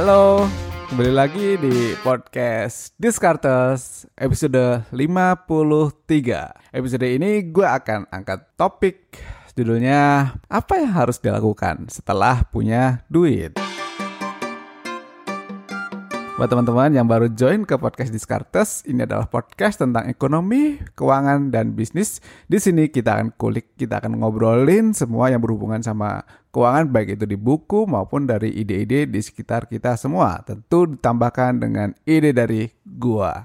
[0.00, 0.48] Halo,
[0.88, 6.72] kembali lagi di podcast Discartes episode 53.
[6.72, 9.20] Episode ini gue akan angkat topik
[9.52, 13.60] judulnya apa yang harus dilakukan setelah punya duit.
[16.40, 21.76] Buat teman-teman yang baru join ke podcast Discartes, ini adalah podcast tentang ekonomi, keuangan, dan
[21.76, 22.24] bisnis.
[22.48, 27.28] Di sini kita akan kulik, kita akan ngobrolin semua yang berhubungan sama keuangan, baik itu
[27.28, 30.40] di buku maupun dari ide-ide di sekitar kita semua.
[30.40, 33.44] Tentu ditambahkan dengan ide dari gua.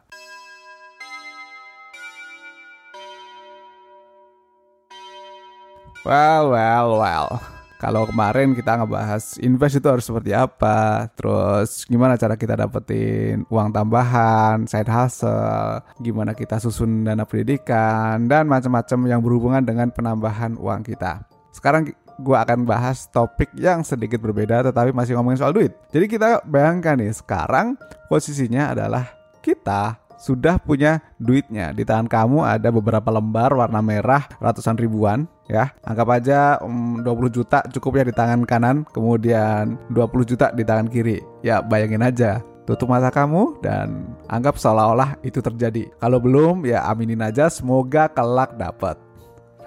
[6.07, 7.54] Well, well, well.
[7.75, 13.75] Kalau kemarin kita ngebahas invest itu harus seperti apa, terus gimana cara kita dapetin uang
[13.75, 20.87] tambahan, side hustle, gimana kita susun dana pendidikan, dan macam-macam yang berhubungan dengan penambahan uang
[20.87, 21.27] kita.
[21.51, 25.75] Sekarang gue akan bahas topik yang sedikit berbeda tetapi masih ngomongin soal duit.
[25.91, 27.75] Jadi kita bayangkan nih, sekarang
[28.07, 29.03] posisinya adalah
[29.43, 31.71] kita sudah punya duitnya.
[31.71, 35.71] Di tangan kamu ada beberapa lembar warna merah ratusan ribuan ya.
[35.85, 40.89] Anggap aja um, 20 juta cukup ya di tangan kanan, kemudian 20 juta di tangan
[40.89, 41.21] kiri.
[41.45, 42.41] Ya, bayangin aja.
[42.65, 45.85] Tutup mata kamu dan anggap seolah-olah itu terjadi.
[46.01, 48.97] Kalau belum, ya aminin aja semoga kelak dapat.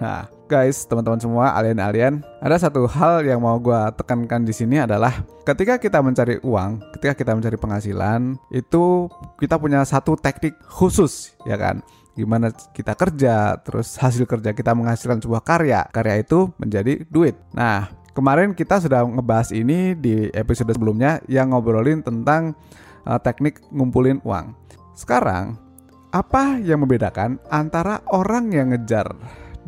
[0.03, 5.21] Nah, guys, teman-teman semua, alien-alien, ada satu hal yang mau gue tekankan di sini adalah
[5.45, 9.05] ketika kita mencari uang, ketika kita mencari penghasilan, itu
[9.37, 11.85] kita punya satu teknik khusus, ya kan?
[12.17, 17.37] Gimana kita kerja, terus hasil kerja kita menghasilkan sebuah karya, karya itu menjadi duit.
[17.53, 22.57] Nah, kemarin kita sudah ngebahas ini di episode sebelumnya yang ngobrolin tentang
[23.05, 24.57] uh, teknik ngumpulin uang.
[24.97, 25.61] Sekarang,
[26.09, 29.13] apa yang membedakan antara orang yang ngejar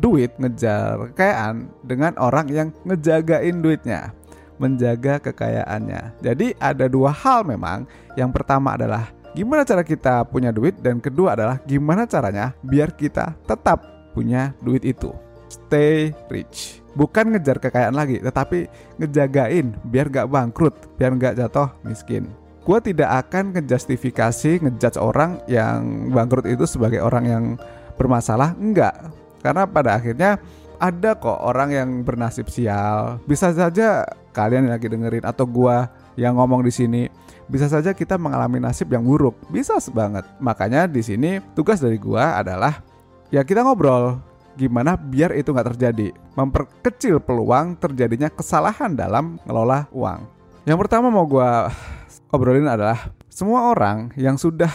[0.02, 4.10] duit, ngejar kekayaan dengan orang yang ngejagain duitnya,
[4.58, 6.18] menjaga kekayaannya.
[6.18, 7.86] Jadi ada dua hal memang.
[8.18, 13.38] Yang pertama adalah gimana cara kita punya duit dan kedua adalah gimana caranya biar kita
[13.46, 15.14] tetap punya duit itu.
[15.46, 16.82] Stay rich.
[16.92, 18.68] Bukan ngejar kekayaan lagi, tetapi
[19.00, 22.28] ngejagain biar gak bangkrut, biar gak jatuh miskin
[22.62, 27.44] gue tidak akan ngejustifikasi ngejudge orang yang bangkrut itu sebagai orang yang
[27.98, 28.94] bermasalah enggak
[29.42, 30.38] karena pada akhirnya
[30.82, 33.22] ada kok orang yang bernasib sial.
[33.26, 34.02] Bisa saja
[34.34, 35.86] kalian yang lagi dengerin atau gua
[36.18, 37.02] yang ngomong di sini
[37.46, 39.38] bisa saja kita mengalami nasib yang buruk.
[39.50, 40.26] Bisa banget.
[40.42, 42.82] Makanya di sini tugas dari gua adalah
[43.30, 44.18] ya kita ngobrol
[44.58, 46.10] gimana biar itu nggak terjadi.
[46.34, 50.26] Memperkecil peluang terjadinya kesalahan dalam ngelola uang.
[50.66, 51.70] Yang pertama mau gua
[52.34, 54.70] obrolin adalah semua orang yang sudah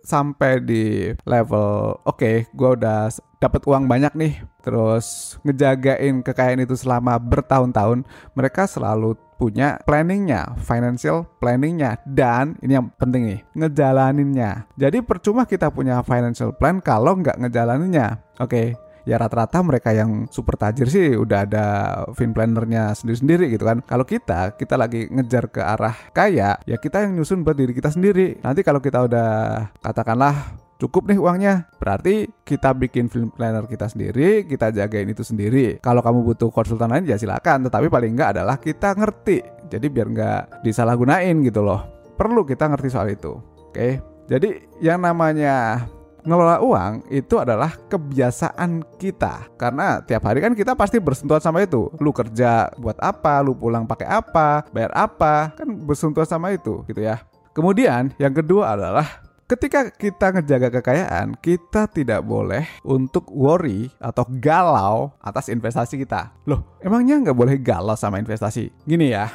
[0.00, 6.76] sampai di level oke okay, gue udah dapat uang banyak nih terus ngejagain kekayaan itu
[6.76, 8.04] selama bertahun-tahun
[8.36, 15.72] mereka selalu punya planningnya financial planningnya dan ini yang penting nih ngejalaninnya jadi percuma kita
[15.72, 18.76] punya financial plan kalau nggak ngejalaninnya oke okay
[19.08, 21.66] ya rata-rata mereka yang super tajir sih udah ada
[22.16, 23.80] fin plannernya sendiri-sendiri gitu kan.
[23.84, 27.92] Kalau kita, kita lagi ngejar ke arah kaya, ya kita yang nyusun buat diri kita
[27.92, 28.40] sendiri.
[28.44, 29.28] Nanti kalau kita udah
[29.80, 31.68] katakanlah cukup nih uangnya.
[31.76, 35.78] Berarti kita bikin film planner kita sendiri, kita jagain itu sendiri.
[35.84, 39.44] Kalau kamu butuh konsultan lain ya silakan, tetapi paling enggak adalah kita ngerti.
[39.68, 41.84] Jadi biar nggak disalahgunain gitu loh.
[42.16, 43.36] Perlu kita ngerti soal itu.
[43.70, 44.00] Oke.
[44.26, 45.84] Jadi yang namanya
[46.24, 51.88] ngelola uang itu adalah kebiasaan kita karena tiap hari kan kita pasti bersentuhan sama itu
[52.00, 57.00] lu kerja buat apa lu pulang pakai apa bayar apa kan bersentuhan sama itu gitu
[57.00, 57.24] ya
[57.56, 65.10] kemudian yang kedua adalah ketika kita ngejaga kekayaan, kita tidak boleh untuk worry atau galau
[65.18, 66.30] atas investasi kita.
[66.46, 68.70] Loh, emangnya nggak boleh galau sama investasi?
[68.86, 69.26] Gini ya,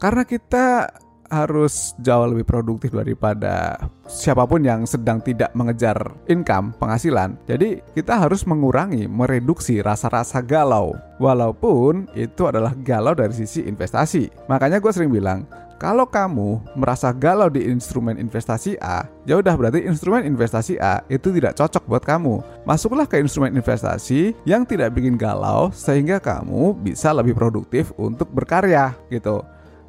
[0.00, 0.88] karena kita
[1.28, 5.96] harus jauh lebih produktif daripada siapa pun yang sedang tidak mengejar
[6.28, 7.36] income, penghasilan.
[7.48, 10.96] Jadi kita harus mengurangi, mereduksi rasa-rasa galau.
[11.18, 14.28] Walaupun itu adalah galau dari sisi investasi.
[14.50, 15.46] Makanya gue sering bilang,
[15.84, 21.28] kalau kamu merasa galau di instrumen investasi A, ya udah berarti instrumen investasi A itu
[21.34, 22.40] tidak cocok buat kamu.
[22.64, 28.96] Masuklah ke instrumen investasi yang tidak bikin galau sehingga kamu bisa lebih produktif untuk berkarya
[29.10, 29.42] gitu.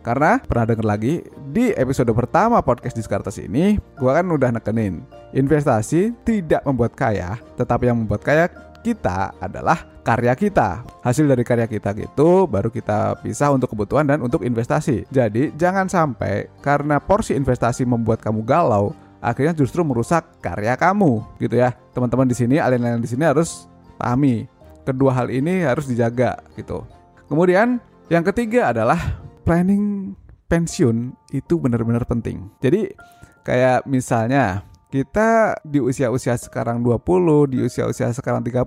[0.06, 5.02] Karena pernah denger lagi di episode pertama podcast Diskartes ini, gua kan udah nekenin
[5.34, 8.46] investasi tidak membuat kaya, tetapi yang membuat kaya
[8.86, 10.86] kita adalah karya kita.
[11.02, 15.10] Hasil dari karya kita gitu baru kita pisah untuk kebutuhan dan untuk investasi.
[15.10, 18.94] Jadi jangan sampai karena porsi investasi membuat kamu galau,
[19.26, 21.74] akhirnya justru merusak karya kamu gitu ya.
[21.98, 23.66] Teman-teman di sini, alien-alien di sini harus
[23.98, 24.46] pahami
[24.86, 26.86] kedua hal ini harus dijaga gitu.
[27.26, 30.18] Kemudian yang ketiga adalah planning
[30.50, 32.50] pensiun itu benar-benar penting.
[32.58, 32.90] Jadi
[33.46, 34.66] kayak misalnya
[34.96, 38.64] kita di usia-usia sekarang 20, di usia-usia sekarang 30,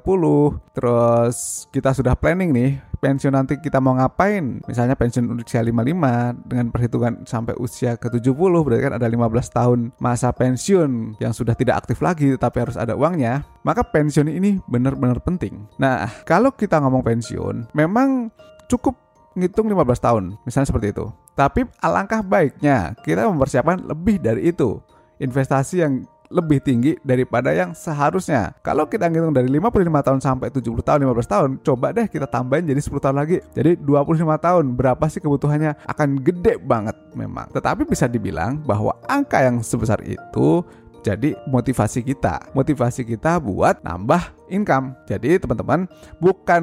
[0.77, 2.71] terus kita sudah planning nih,
[3.01, 4.61] pensiun nanti kita mau ngapain?
[4.69, 10.29] Misalnya pensiun usia 55 dengan perhitungan sampai usia ke-70, berarti kan ada 15 tahun masa
[10.37, 15.65] pensiun yang sudah tidak aktif lagi tapi harus ada uangnya, maka pensiun ini benar-benar penting.
[15.81, 18.29] Nah, kalau kita ngomong pensiun, memang
[18.69, 19.08] cukup
[19.39, 21.07] ngitung 15 tahun, misalnya seperti itu.
[21.39, 24.83] Tapi alangkah baiknya kita mempersiapkan lebih dari itu.
[25.23, 28.53] Investasi yang lebih tinggi daripada yang seharusnya.
[28.61, 32.69] Kalau kita ngitung dari 55 tahun sampai 70 tahun, 15 tahun, coba deh kita tambahin
[32.69, 33.41] jadi 10 tahun lagi.
[33.57, 35.89] Jadi 25 tahun, berapa sih kebutuhannya?
[35.89, 37.49] Akan gede banget memang.
[37.53, 40.61] Tetapi bisa dibilang bahwa angka yang sebesar itu
[41.03, 44.95] jadi motivasi kita, motivasi kita buat nambah income.
[45.07, 46.63] Jadi teman-teman bukan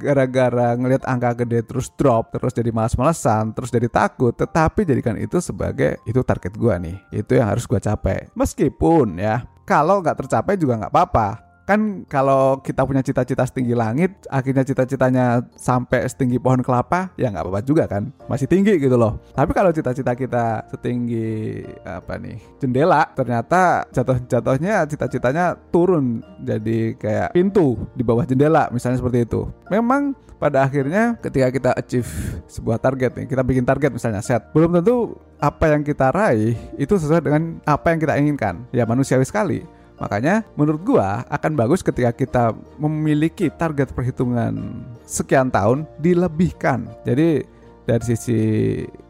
[0.00, 5.38] gara-gara ngelihat angka gede terus drop, terus jadi malas-malesan, terus jadi takut, tetapi jadikan itu
[5.38, 6.98] sebagai itu target gua nih.
[7.14, 8.28] Itu yang harus gua capai.
[8.34, 14.16] Meskipun ya kalau nggak tercapai juga nggak apa-apa kan kalau kita punya cita-cita setinggi langit
[14.32, 18.08] akhirnya cita-citanya sampai setinggi pohon kelapa ya nggak apa-apa juga kan.
[18.24, 19.20] Masih tinggi gitu loh.
[19.36, 27.76] Tapi kalau cita-cita kita setinggi apa nih jendela ternyata jatuh-jatuhnya cita-citanya turun jadi kayak pintu
[27.92, 29.44] di bawah jendela misalnya seperti itu.
[29.68, 32.08] Memang pada akhirnya ketika kita achieve
[32.48, 36.94] sebuah target nih kita bikin target misalnya set belum tentu apa yang kita raih itu
[36.94, 38.64] sesuai dengan apa yang kita inginkan.
[38.72, 42.44] Ya manusiawi sekali Makanya menurut gua akan bagus ketika kita
[42.78, 46.86] memiliki target perhitungan sekian tahun dilebihkan.
[47.02, 47.42] Jadi
[47.88, 48.40] dari sisi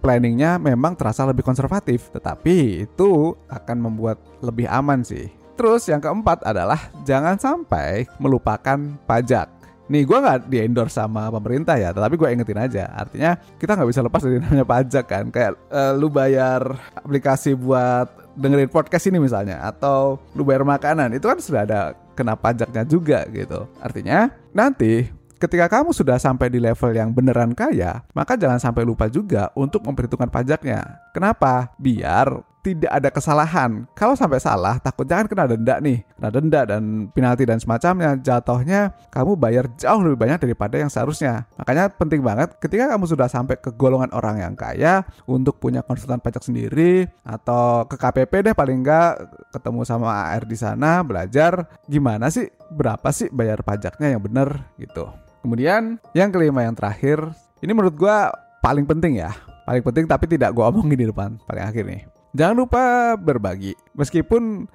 [0.00, 5.26] planningnya memang terasa lebih konservatif, tetapi itu akan membuat lebih aman sih.
[5.58, 9.50] Terus yang keempat adalah jangan sampai melupakan pajak.
[9.90, 12.84] Nih gue nggak di endorse sama pemerintah ya, tetapi gue ingetin aja.
[12.94, 15.24] Artinya kita nggak bisa lepas dari namanya pajak kan.
[15.34, 21.26] Kayak uh, lu bayar aplikasi buat dengerin podcast ini misalnya, atau lu bayar makanan, itu
[21.26, 21.80] kan sudah ada
[22.14, 23.66] kena pajaknya juga gitu.
[23.82, 29.06] Artinya nanti ketika kamu sudah sampai di level yang beneran kaya, maka jangan sampai lupa
[29.06, 30.98] juga untuk memperhitungkan pajaknya.
[31.14, 31.74] Kenapa?
[31.78, 33.86] Biar tidak ada kesalahan.
[33.94, 36.82] Kalau sampai salah, takut jangan kena denda nih, kena denda dan
[37.14, 38.18] penalti dan semacamnya.
[38.18, 41.46] Jatuhnya kamu bayar jauh lebih banyak daripada yang seharusnya.
[41.56, 46.20] Makanya penting banget ketika kamu sudah sampai ke golongan orang yang kaya untuk punya konsultan
[46.20, 49.22] pajak sendiri atau ke KPP deh paling enggak
[49.54, 55.08] ketemu sama AR di sana belajar gimana sih berapa sih bayar pajaknya yang bener gitu.
[55.40, 57.22] Kemudian yang kelima yang terakhir
[57.62, 59.30] ini menurut gua paling penting ya
[59.68, 62.02] paling penting tapi tidak gue omongin di depan paling akhir nih
[62.36, 63.72] Jangan lupa berbagi.
[63.96, 64.68] Meskipun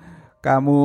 [0.43, 0.77] kamu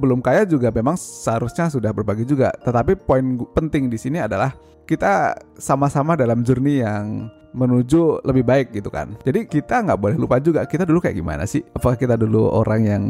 [0.00, 2.50] belum kaya juga memang seharusnya sudah berbagi juga.
[2.50, 8.90] Tetapi poin penting di sini adalah kita sama-sama dalam journey yang menuju lebih baik gitu
[8.90, 9.14] kan.
[9.22, 11.62] Jadi kita nggak boleh lupa juga kita dulu kayak gimana sih?
[11.62, 13.04] Apakah kita dulu orang yang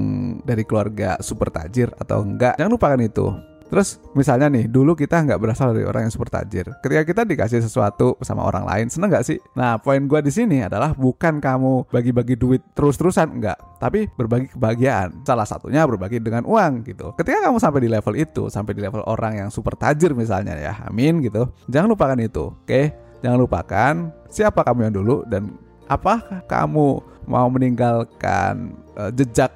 [0.45, 2.61] dari keluarga super tajir atau enggak?
[2.61, 3.27] Jangan lupakan itu.
[3.75, 6.71] Terus misalnya nih, dulu kita nggak berasal dari orang yang super tajir.
[6.79, 9.43] Ketika kita dikasih sesuatu sama orang lain, seneng nggak sih?
[9.59, 13.59] Nah, poin gue di sini adalah bukan kamu bagi-bagi duit terus-terusan, enggak.
[13.83, 15.27] Tapi berbagi kebahagiaan.
[15.27, 17.19] Salah satunya berbagi dengan uang gitu.
[17.19, 20.79] Ketika kamu sampai di level itu, sampai di level orang yang super tajir misalnya ya,
[20.87, 21.51] amin gitu.
[21.67, 22.83] Jangan lupakan itu, oke?
[23.27, 23.95] Jangan lupakan
[24.31, 25.51] siapa kamu yang dulu dan
[25.91, 29.51] apakah kamu mau meninggalkan uh, jejak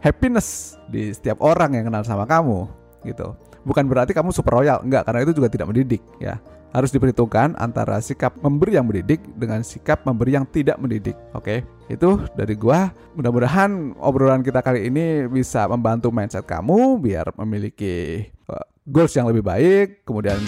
[0.00, 2.64] happiness di setiap orang yang kenal sama kamu
[3.04, 3.36] gitu
[3.68, 6.40] bukan berarti kamu super royal enggak karena itu juga tidak mendidik ya
[6.72, 11.16] harus diperhitungkan antara sikap memberi yang mendidik dengan sikap memberi yang tidak mendidik.
[11.32, 11.88] Oke, okay?
[11.88, 12.92] itu dari gua.
[13.16, 19.44] Mudah-mudahan obrolan kita kali ini bisa membantu mindset kamu biar memiliki uh, goals yang lebih
[19.44, 20.04] baik.
[20.04, 20.38] Kemudian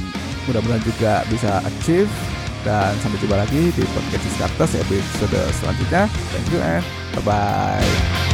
[0.45, 2.11] mudah-mudahan juga bisa achieve
[2.61, 6.05] dan sampai jumpa lagi di podcast Discartes episode selanjutnya.
[6.37, 6.85] Thank you and
[7.17, 8.30] bye bye.